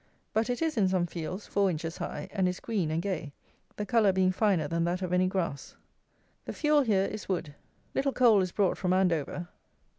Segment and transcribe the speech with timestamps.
[0.33, 3.33] But it is, in some fields, four inches high, and is green and gay,
[3.75, 5.75] the colour being finer than that of any grass.
[6.45, 7.53] The fuel here is wood.
[7.93, 9.47] Little coal is brought from Andover.